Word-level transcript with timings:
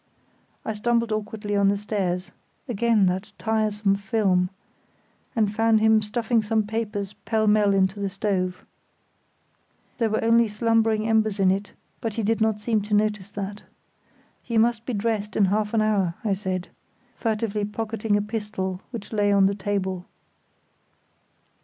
I 0.65 0.73
stumbled 0.73 1.11
awkwardly 1.11 1.55
on 1.55 1.67
the 1.67 1.77
stairs 1.77 2.31
(again 2.67 3.05
that 3.05 3.33
tiresome 3.37 3.95
film!) 3.97 4.49
and 5.35 5.53
found 5.53 5.79
him 5.79 6.01
stuffing 6.01 6.41
some 6.41 6.63
papers 6.63 7.13
pell 7.25 7.45
mell 7.45 7.71
into 7.71 7.99
the 7.99 8.09
stove. 8.09 8.65
There 9.99 10.09
were 10.09 10.23
only 10.23 10.47
slumbering 10.47 11.07
embers 11.07 11.39
in 11.39 11.51
it, 11.51 11.73
but 11.99 12.15
he 12.15 12.23
did 12.23 12.41
not 12.41 12.59
seem 12.59 12.81
to 12.81 12.95
notice 12.95 13.29
that. 13.29 13.61
"You 14.47 14.57
must 14.57 14.87
be 14.87 14.93
dressed 14.93 15.35
in 15.35 15.45
half 15.45 15.71
an 15.71 15.83
hour," 15.83 16.15
I 16.25 16.33
said, 16.33 16.69
furtively 17.15 17.63
pocketing 17.63 18.17
a 18.17 18.23
pistol 18.23 18.81
which 18.89 19.13
lay 19.13 19.31
on 19.31 19.45
the 19.45 19.53
table. 19.53 20.07